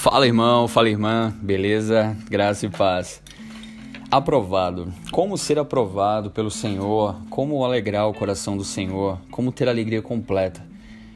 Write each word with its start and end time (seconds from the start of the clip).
Fala 0.00 0.28
irmão, 0.28 0.68
fala 0.68 0.88
irmã, 0.88 1.34
beleza? 1.42 2.16
Graça 2.30 2.64
e 2.64 2.68
paz. 2.68 3.20
Aprovado. 4.08 4.92
Como 5.10 5.36
ser 5.36 5.58
aprovado 5.58 6.30
pelo 6.30 6.52
Senhor? 6.52 7.16
Como 7.28 7.64
alegrar 7.64 8.08
o 8.08 8.14
coração 8.14 8.56
do 8.56 8.62
Senhor? 8.62 9.18
Como 9.28 9.50
ter 9.50 9.68
alegria 9.68 10.00
completa? 10.00 10.64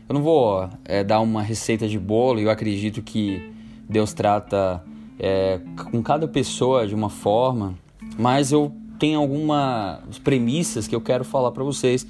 Eu 0.08 0.14
não 0.14 0.20
vou 0.20 0.68
é, 0.84 1.04
dar 1.04 1.20
uma 1.20 1.40
receita 1.40 1.86
de 1.86 1.96
bolo, 1.96 2.40
eu 2.40 2.50
acredito 2.50 3.02
que 3.02 3.54
Deus 3.88 4.12
trata 4.12 4.82
é, 5.16 5.60
com 5.92 6.02
cada 6.02 6.26
pessoa 6.26 6.84
de 6.84 6.92
uma 6.92 7.08
forma, 7.08 7.78
mas 8.18 8.50
eu 8.50 8.72
tenho 8.98 9.20
algumas 9.20 10.18
premissas 10.24 10.88
que 10.88 10.94
eu 10.94 11.00
quero 11.00 11.22
falar 11.24 11.52
para 11.52 11.62
vocês, 11.62 12.04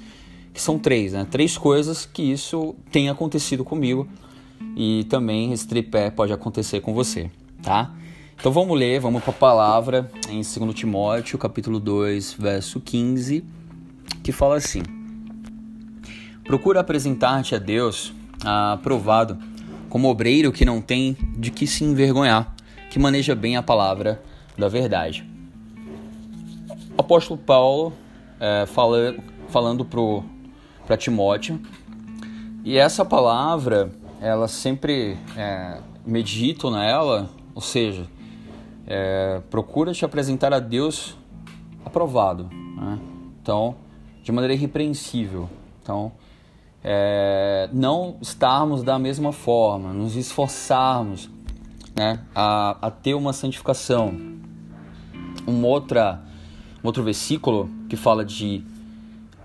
que 0.51 0.59
são 0.59 0.79
três, 0.79 1.13
né? 1.13 1.27
Três 1.29 1.55
coisas 1.55 2.03
que 2.03 2.23
isso 2.23 2.73
tem 2.91 3.11
acontecido 3.11 3.63
comigo 3.63 4.07
e 4.75 5.05
também 5.05 5.51
esse 5.51 5.67
tripé 5.67 6.09
pode 6.09 6.33
acontecer 6.33 6.81
com 6.81 6.93
você, 6.93 7.29
tá? 7.61 7.93
Então 8.39 8.51
vamos 8.51 8.77
ler, 8.77 8.99
vamos 8.99 9.23
para 9.23 9.31
a 9.31 9.37
palavra 9.37 10.11
em 10.27 10.41
2 10.41 10.73
Timóteo, 10.73 11.37
capítulo 11.37 11.79
2, 11.79 12.33
verso 12.33 12.79
15, 12.79 13.43
que 14.23 14.31
fala 14.31 14.57
assim: 14.57 14.81
Procura 16.43 16.81
apresentar-te 16.81 17.55
a 17.55 17.59
Deus 17.59 18.13
aprovado, 18.43 19.37
como 19.89 20.09
obreiro 20.09 20.51
que 20.51 20.65
não 20.65 20.81
tem 20.81 21.15
de 21.37 21.51
que 21.51 21.65
se 21.65 21.83
envergonhar, 21.83 22.53
que 22.89 22.99
maneja 22.99 23.33
bem 23.33 23.55
a 23.55 23.63
palavra 23.63 24.21
da 24.57 24.67
verdade. 24.67 25.25
O 26.97 27.01
apóstolo 27.01 27.39
Paulo 27.39 27.93
é, 28.39 28.65
fala, 28.65 29.15
falando 29.49 29.85
para 30.85 30.97
Timóteo, 30.97 31.61
e 32.63 32.77
essa 32.77 33.05
palavra 33.05 33.91
ela 34.23 34.47
sempre 34.47 35.17
é, 35.35 35.81
medito 36.05 36.71
nela, 36.71 37.29
ou 37.53 37.61
seja, 37.61 38.07
é, 38.87 39.41
procura 39.49 39.91
te 39.91 40.05
apresentar 40.05 40.53
a 40.53 40.59
Deus 40.59 41.17
aprovado, 41.83 42.49
né? 42.77 42.99
então 43.41 43.75
de 44.23 44.31
maneira 44.31 44.53
irrepreensível. 44.53 45.49
Então, 45.81 46.13
é, 46.81 47.69
não 47.73 48.15
estarmos 48.21 48.81
da 48.81 48.97
mesma 48.97 49.33
forma, 49.33 49.91
nos 49.91 50.15
esforçarmos 50.15 51.29
né, 51.93 52.21
a, 52.33 52.77
a 52.87 52.89
ter 52.89 53.15
uma 53.15 53.33
santificação. 53.33 54.17
Um, 55.45 55.65
outra, 55.65 56.23
um 56.81 56.87
outro 56.87 57.03
versículo 57.03 57.69
que 57.89 57.97
fala 57.97 58.23
de 58.23 58.63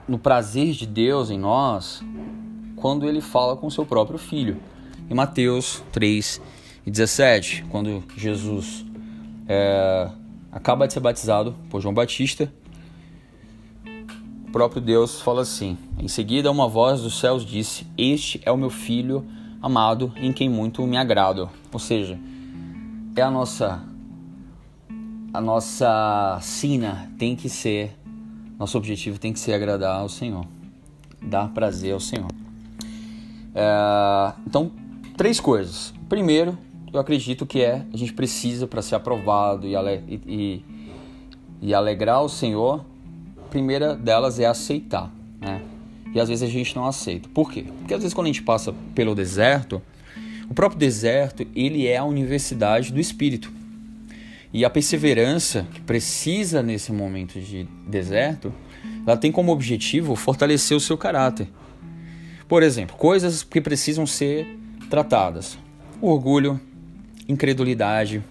no 0.07 0.21
prazer 0.21 0.73
de 0.73 0.87
Deus 0.87 1.31
em 1.31 1.39
nós, 1.39 2.01
quando 2.79 3.09
ele 3.09 3.21
fala 3.21 3.57
com 3.57 3.69
seu 3.71 3.85
próprio 3.85 4.19
filho. 4.19 4.61
Em 5.11 5.15
Mateus 5.15 5.83
3 5.93 6.41
e 6.87 6.91
17, 6.91 7.65
quando 7.71 8.03
Jesus 8.17 8.85
é, 9.47 10.11
acaba 10.51 10.87
de 10.87 10.93
ser 10.93 11.01
batizado 11.01 11.55
por 11.71 11.81
João 11.81 11.95
Batista, 11.95 12.53
o 14.47 14.51
próprio 14.51 14.81
Deus 14.81 15.21
fala 15.21 15.43
assim: 15.43 15.77
Em 15.99 16.09
seguida, 16.09 16.51
uma 16.51 16.69
voz 16.69 17.03
dos 17.03 17.19
céus 17.19 17.45
disse: 17.45 17.87
Este 17.97 18.41
é 18.45 18.51
o 18.51 18.57
meu 18.57 18.71
filho 18.71 19.27
amado, 19.61 20.13
em 20.17 20.33
quem 20.33 20.49
muito 20.49 20.87
me 20.87 20.97
agrado. 20.97 21.51
Ou 21.73 21.79
seja, 21.79 22.19
é 23.15 23.23
a 23.23 23.31
nossa 23.31 23.83
a 25.33 25.41
nossa 25.41 26.39
sina 26.41 27.13
tem 27.19 27.37
que 27.37 27.51
ser 27.51 27.95
nosso 28.59 28.79
objetivo 28.79 29.19
tem 29.19 29.33
que 29.33 29.39
ser 29.39 29.53
agradar 29.53 30.01
ao 30.01 30.09
Senhor, 30.09 30.47
dar 31.23 31.49
prazer 31.51 31.93
ao 31.93 32.01
Senhor. 32.01 32.29
É, 33.59 34.33
então, 34.47 34.71
três 35.17 35.41
coisas. 35.41 35.93
Primeiro, 36.09 36.57
eu 36.93 37.01
acredito 37.01 37.45
que 37.45 37.61
é 37.61 37.85
a 37.93 37.97
gente 37.97 38.13
precisa 38.13 38.69
para 38.69 38.81
ser 38.81 38.95
aprovado 38.95 39.67
e, 39.67 39.75
e, 40.29 40.65
e, 41.61 41.75
alegrar 41.75 42.23
o 42.23 42.29
Senhor. 42.29 42.85
Primeira 43.51 43.97
delas 43.97 44.39
é 44.39 44.47
aceitar, 44.47 45.13
né? 45.41 45.61
E 46.15 46.21
às 46.21 46.29
vezes 46.29 46.49
a 46.49 46.51
gente 46.51 46.77
não 46.77 46.87
aceita. 46.87 47.29
Por 47.35 47.51
quê? 47.51 47.65
Porque 47.81 47.93
às 47.93 48.01
vezes 48.01 48.15
quando 48.15 48.27
a 48.27 48.29
gente 48.29 48.43
passa 48.43 48.73
pelo 48.95 49.13
deserto, 49.13 49.83
o 50.49 50.55
próprio 50.55 50.79
deserto 50.79 51.45
ele 51.55 51.87
é 51.87 51.97
a 51.97 52.05
universidade 52.05 52.93
do 52.93 53.01
Espírito. 53.01 53.51
E 54.53 54.65
a 54.65 54.71
perseverança 54.71 55.67
que 55.75 55.81
precisa 55.81 56.63
nesse 56.63 56.93
momento 56.93 57.41
de 57.41 57.65
deserto, 57.87 58.55
ela 59.05 59.17
tem 59.17 59.33
como 59.33 59.51
objetivo 59.51 60.15
fortalecer 60.15 60.77
o 60.77 60.81
seu 60.81 60.97
caráter. 60.97 61.49
Por 62.49 62.63
exemplo, 62.63 62.97
coisas 62.97 63.43
que 63.43 63.61
precisam 63.61 64.07
ser 64.07 64.59
tratadas: 64.89 65.59
orgulho, 66.01 66.59
incredulidade, 67.29 68.25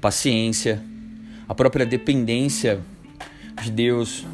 paciência, 0.00 0.82
a 1.48 1.54
própria 1.54 1.86
dependência 1.86 2.82
de 3.62 3.70
Deus. 3.70 4.26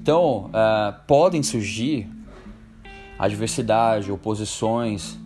Então, 0.00 0.46
uh, 0.46 0.98
podem 1.06 1.42
surgir 1.42 2.08
adversidade, 3.18 4.10
oposições, 4.10 5.18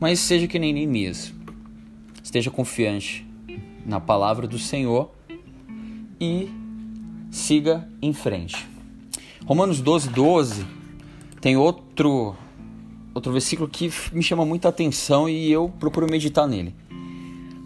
mas 0.00 0.18
seja 0.18 0.46
que 0.46 0.58
nem 0.58 0.72
Neemias. 0.72 1.32
Esteja 2.22 2.50
confiante 2.50 3.26
na 3.84 4.00
palavra 4.00 4.46
do 4.46 4.58
Senhor 4.58 5.12
e 6.18 6.50
siga 7.30 7.86
em 8.00 8.12
frente. 8.12 8.66
Romanos 9.44 9.80
12, 9.80 10.08
12 10.08 10.66
tem 11.40 11.56
outro 11.56 12.34
outro 13.14 13.32
versículo 13.32 13.68
que 13.68 13.90
me 14.12 14.22
chama 14.22 14.44
muita 14.44 14.68
atenção 14.68 15.28
e 15.28 15.50
eu 15.50 15.72
procuro 15.78 16.06
meditar 16.10 16.46
nele. 16.46 16.74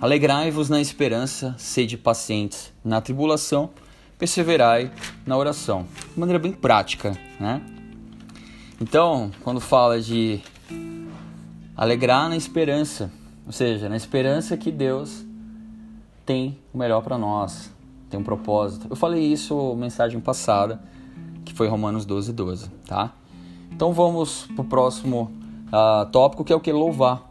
Alegrai-vos 0.00 0.68
na 0.68 0.80
esperança, 0.80 1.56
sede 1.58 1.96
pacientes 1.96 2.72
na 2.84 3.00
tribulação, 3.00 3.70
perseverai 4.18 4.92
na 5.26 5.36
oração. 5.36 5.86
De 6.12 6.20
maneira 6.20 6.38
bem 6.38 6.52
prática, 6.52 7.18
né? 7.40 7.62
Então, 8.80 9.32
quando 9.42 9.60
fala 9.60 10.00
de 10.00 10.40
alegrar 11.76 12.28
na 12.28 12.36
esperança, 12.36 13.10
ou 13.44 13.52
seja, 13.52 13.88
na 13.88 13.96
esperança 13.96 14.56
que 14.56 14.70
Deus 14.70 15.24
tem 16.24 16.58
o 16.72 16.78
melhor 16.78 17.02
para 17.02 17.18
nós, 17.18 17.72
tem 18.08 18.20
um 18.20 18.22
propósito. 18.22 18.86
Eu 18.88 18.94
falei 18.94 19.24
isso 19.32 19.74
mensagem 19.74 20.20
passada, 20.20 20.80
que 21.44 21.52
foi 21.54 21.66
Romanos 21.66 22.04
12, 22.04 22.32
12, 22.32 22.68
tá? 22.86 23.14
Então 23.72 23.92
vamos 23.92 24.46
pro 24.54 24.64
próximo 24.64 25.32
uh, 25.68 26.06
tópico, 26.10 26.44
que 26.44 26.52
é 26.52 26.56
o 26.56 26.60
que? 26.60 26.72
Louvar. 26.72 27.28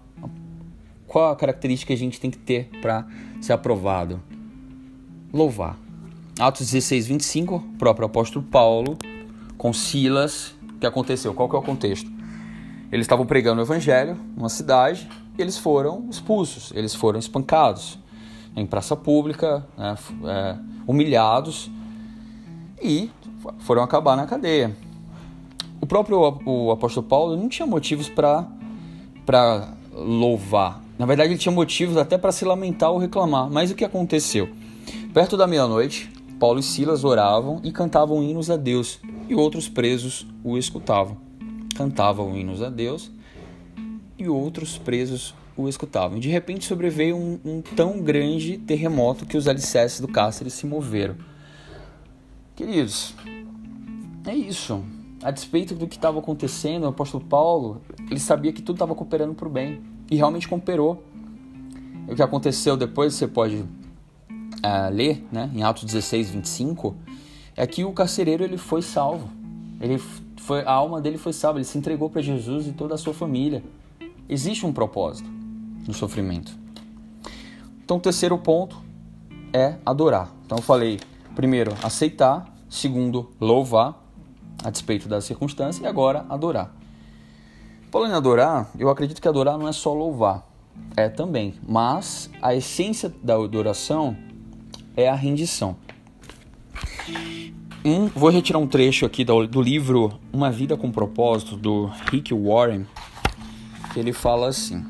Qual 1.08 1.32
a 1.32 1.36
característica 1.36 1.88
que 1.88 1.94
a 1.94 1.98
gente 1.98 2.20
tem 2.20 2.30
que 2.30 2.38
ter 2.38 2.70
para 2.82 3.06
ser 3.42 3.54
aprovado? 3.54 4.22
Louvar. 5.34 5.78
Atos 6.40 6.70
16, 6.70 7.08
25, 7.08 7.56
o 7.56 7.60
próprio 7.78 8.06
apóstolo 8.06 8.46
Paulo 8.46 8.98
com 9.58 9.74
Silas, 9.74 10.56
o 10.76 10.80
que 10.80 10.86
aconteceu? 10.86 11.34
Qual 11.34 11.50
que 11.50 11.56
é 11.56 11.60
o 11.60 11.64
contexto? 11.64 12.12
Eles 12.92 13.06
estavam 13.06 13.26
pregando 13.26 13.60
o 13.60 13.64
evangelho 13.64 14.18
numa 14.36 14.50
cidade 14.50 15.10
e 15.38 15.42
eles 15.42 15.58
foram 15.58 16.08
expulsos, 16.10 16.72
eles 16.76 16.94
foram 16.94 17.18
espancados 17.18 17.98
em 18.56 18.66
praça 18.66 18.96
pública, 18.96 19.66
né, 19.78 19.96
é, 20.26 20.58
humilhados 20.86 21.72
e 22.82 23.10
foram 23.60 23.82
acabar 23.82 24.16
na 24.16 24.26
cadeia 24.26 24.76
o 25.80 25.86
próprio 25.86 26.20
o 26.46 26.72
apóstolo 26.72 27.06
Paulo 27.06 27.36
não 27.38 27.48
tinha 27.48 27.66
motivos 27.66 28.10
para 28.10 29.74
louvar. 29.94 30.84
Na 30.98 31.06
verdade, 31.06 31.32
ele 31.32 31.40
tinha 31.40 31.54
motivos 31.54 31.98
até 31.98 32.18
para 32.18 32.32
se 32.32 32.44
lamentar 32.44 32.92
ou 32.92 32.98
reclamar. 32.98 33.50
Mas 33.50 33.70
o 33.70 33.76
que 33.76 33.86
aconteceu? 33.86 34.50
Perto 35.14 35.38
da 35.38 35.46
meia-noite, 35.46 36.10
Paulo 36.40 36.60
e 36.60 36.64
Silas 36.64 37.04
oravam 37.04 37.62
e 37.64 37.72
cantavam 37.72 38.24
hinos 38.24 38.50
a 38.50 38.58
Deus, 38.58 39.00
e 39.30 39.36
outros 39.36 39.70
presos 39.70 40.26
o 40.44 40.58
escutavam. 40.58 41.18
Cantavam 41.76 42.36
hinos 42.36 42.62
a 42.62 42.70
Deus 42.70 43.12
e 44.18 44.28
outros 44.28 44.78
presos 44.78 45.36
o 45.56 45.70
escutavam. 45.70 46.18
E 46.18 46.22
de 46.22 46.30
repente 46.30 46.66
sobreveio 46.66 47.16
um, 47.16 47.40
um 47.46 47.62
tão 47.62 48.02
grande 48.02 48.58
terremoto 48.58 49.26
que 49.26 49.38
os 49.38 49.48
alicerces 49.48 50.00
do 50.00 50.08
cárcere 50.08 50.50
se 50.50 50.66
moveram. 50.66 51.16
Queridos, 52.56 53.14
é 54.26 54.34
isso 54.34 54.84
a 55.22 55.32
despeito 55.32 55.74
do 55.74 55.88
que 55.88 55.96
estava 55.96 56.20
acontecendo, 56.20 56.84
o 56.84 56.88
apóstolo 56.88 57.24
Paulo, 57.24 57.82
ele 58.10 58.20
sabia 58.20 58.54
que 58.54 58.62
tudo 58.62 58.76
estava 58.76 58.94
cooperando 58.94 59.34
para 59.34 59.48
o 59.48 59.52
bem. 59.52 59.82
E 60.10 60.16
realmente 60.16 60.48
cooperou. 60.48 61.04
O 62.08 62.16
que 62.16 62.22
aconteceu 62.22 62.78
depois, 62.78 63.14
você 63.14 63.28
pode 63.28 63.58
uh, 63.58 64.92
ler, 64.92 65.26
né, 65.32 65.50
em 65.54 65.64
Atos 65.64 65.84
16, 65.84 66.30
25, 66.30 66.96
é 67.56 67.68
que 67.68 67.84
o 67.84 67.92
carcereiro 67.92 68.44
ele 68.44 68.58
foi 68.58 68.82
salvo. 68.82 69.30
Ele 69.82 69.98
foi, 70.38 70.62
a 70.62 70.72
alma 70.72 71.02
dele 71.02 71.18
foi 71.18 71.34
salva, 71.34 71.60
ele 71.60 71.66
se 71.66 71.78
entregou 71.78 72.10
para 72.10 72.22
Jesus 72.22 72.68
e 72.68 72.72
toda 72.72 72.96
a 72.96 72.98
sua 72.98 73.14
família. 73.14 73.64
Existe 74.30 74.66
um 74.66 74.72
propósito 74.72 75.30
no 75.86 75.94
sofrimento. 75.94 76.58
Então, 77.84 77.98
o 77.98 78.00
terceiro 78.00 78.38
ponto 78.38 78.82
é 79.52 79.78
adorar. 79.86 80.32
Então, 80.46 80.58
eu 80.58 80.62
falei, 80.62 81.00
primeiro, 81.36 81.74
aceitar. 81.84 82.54
Segundo, 82.70 83.32
louvar 83.40 84.07
a 84.68 84.70
despeito 84.70 85.08
da 85.08 85.22
circunstância, 85.22 85.82
e 85.82 85.88
agora 85.88 86.26
adorar. 86.28 86.76
Falando 87.90 88.12
em 88.12 88.16
adorar, 88.16 88.70
eu 88.78 88.90
acredito 88.90 89.22
que 89.22 89.28
adorar 89.28 89.58
não 89.58 89.66
é 89.66 89.72
só 89.72 89.94
louvar. 89.94 90.46
É 90.98 91.08
também, 91.08 91.54
mas 91.66 92.30
a 92.42 92.54
essência 92.54 93.12
da 93.24 93.36
adoração 93.36 94.18
é 94.96 95.08
a 95.08 95.16
rendição. 95.16 95.78
Um, 97.86 98.08
vou 98.08 98.30
retirar 98.30 98.60
um 98.60 98.68
trecho 98.68 99.06
aqui 99.06 99.24
do, 99.24 99.48
do 99.48 99.62
livro 99.62 100.20
Uma 100.34 100.52
Vida 100.52 100.76
com 100.76 100.92
Propósito, 100.92 101.56
do 101.56 101.86
Rick 102.12 102.34
Warren, 102.34 102.86
que 103.94 104.00
ele 104.02 104.12
fala 104.12 104.50
assim, 104.50 104.86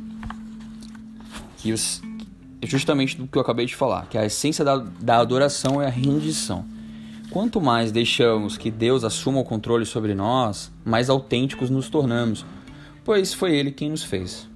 que 1.58 1.72
os, 1.72 2.02
justamente 2.64 3.16
do 3.16 3.28
que 3.28 3.38
eu 3.38 3.42
acabei 3.44 3.68
de 3.68 3.76
falar, 3.76 4.08
que 4.08 4.18
a 4.18 4.26
essência 4.26 4.66
da, 4.66 4.78
da 4.78 5.20
adoração 5.20 5.80
é 5.80 5.86
a 5.86 5.92
rendição. 5.92 6.66
Quanto 7.30 7.60
mais 7.60 7.92
deixamos 7.92 8.58
que 8.58 8.72
Deus 8.72 9.04
assuma 9.04 9.40
o 9.40 9.44
controle 9.44 9.86
sobre 9.86 10.16
nós, 10.16 10.72
mais 10.86 11.10
autênticos 11.10 11.70
nos 11.70 11.90
tornamos, 11.90 12.46
pois 13.04 13.34
foi 13.34 13.54
Ele 13.54 13.72
quem 13.72 13.90
nos 13.90 14.04
fez. 14.04 14.48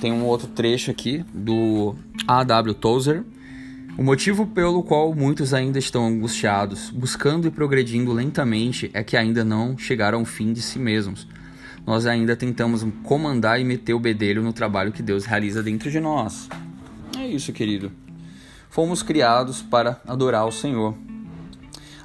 Tem 0.00 0.10
um 0.10 0.24
outro 0.24 0.48
trecho 0.48 0.90
aqui 0.90 1.24
do 1.34 1.94
A.W. 2.26 2.74
Tozer, 2.74 3.24
o 3.98 4.02
motivo 4.02 4.46
pelo 4.46 4.82
qual 4.82 5.14
muitos 5.14 5.52
ainda 5.54 5.78
estão 5.78 6.06
angustiados, 6.06 6.90
buscando 6.90 7.46
e 7.46 7.50
progredindo 7.50 8.12
lentamente, 8.12 8.90
é 8.92 9.04
que 9.04 9.16
ainda 9.16 9.44
não 9.44 9.76
chegaram 9.76 10.20
ao 10.20 10.24
fim 10.24 10.52
de 10.52 10.62
si 10.62 10.78
mesmos. 10.78 11.26
Nós 11.86 12.06
ainda 12.06 12.34
tentamos 12.34 12.86
comandar 13.02 13.60
e 13.60 13.64
meter 13.64 13.94
o 13.94 14.00
bedelho 14.00 14.42
no 14.42 14.52
trabalho 14.52 14.92
que 14.92 15.02
Deus 15.02 15.24
realiza 15.24 15.62
dentro 15.62 15.90
de 15.90 16.00
nós. 16.00 16.48
É 17.18 17.26
isso, 17.26 17.52
querido. 17.52 17.92
Fomos 18.76 19.02
criados 19.02 19.62
para 19.62 20.02
adorar 20.06 20.46
o 20.46 20.52
Senhor. 20.52 20.94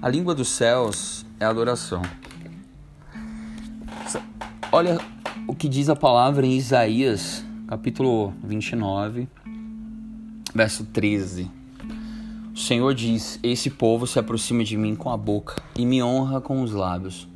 A 0.01 0.07
língua 0.07 0.33
dos 0.33 0.47
céus 0.47 1.25
é 1.37 1.43
adoração. 1.43 2.01
Olha 4.71 4.97
o 5.45 5.53
que 5.53 5.67
diz 5.67 5.89
a 5.89 5.97
palavra 5.97 6.45
em 6.45 6.55
Isaías, 6.55 7.43
capítulo 7.67 8.33
29, 8.41 9.27
verso 10.55 10.85
13. 10.85 11.51
O 12.55 12.57
Senhor 12.57 12.93
diz: 12.93 13.37
Esse 13.43 13.69
povo 13.69 14.07
se 14.07 14.17
aproxima 14.17 14.63
de 14.63 14.77
mim 14.77 14.95
com 14.95 15.09
a 15.09 15.17
boca 15.17 15.61
e 15.77 15.85
me 15.85 16.01
honra 16.01 16.39
com 16.39 16.61
os 16.61 16.71
lábios, 16.71 17.27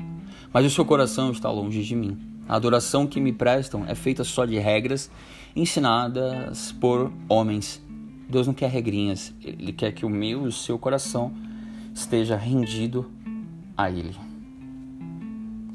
mas 0.54 0.66
o 0.66 0.70
seu 0.70 0.86
coração 0.86 1.30
está 1.30 1.52
longe 1.52 1.84
de 1.84 1.94
mim. 1.94 2.18
A 2.48 2.56
adoração 2.56 3.06
que 3.06 3.20
me 3.20 3.34
prestam 3.34 3.84
é 3.86 3.96
feita 3.96 4.24
só 4.24 4.46
de 4.46 4.58
regras 4.60 5.12
ensinadas 5.54 6.72
por 6.72 7.12
homens. 7.28 7.84
Deus 8.30 8.48
não 8.48 8.54
quer 8.54 8.70
regrinhas, 8.70 9.34
Ele 9.44 9.72
quer 9.72 9.92
que 9.92 10.06
o 10.06 10.10
meu 10.10 10.46
e 10.46 10.48
o 10.48 10.52
seu 10.52 10.78
coração 10.80 11.34
esteja 11.94 12.36
rendido 12.36 13.10
a 13.78 13.90
Ele. 13.90 14.16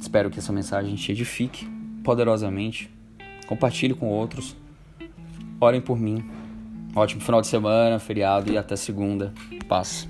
Espero 0.01 0.31
que 0.31 0.39
essa 0.39 0.53
mensagem 0.53 0.95
te 0.95 1.13
edifique 1.13 1.69
poderosamente. 2.03 2.91
Compartilhe 3.47 3.95
com 3.95 4.09
outros. 4.09 4.57
Orem 5.61 5.81
por 5.81 5.99
mim. 5.99 6.25
Ótimo 6.95 7.21
final 7.21 7.41
de 7.41 7.47
semana, 7.47 7.99
feriado 7.99 8.51
e 8.51 8.59
até 8.59 8.75
segunda. 8.75 9.33
Paz. 9.69 10.10